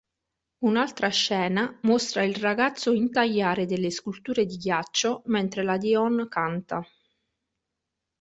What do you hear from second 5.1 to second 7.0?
mentre la Dion canta.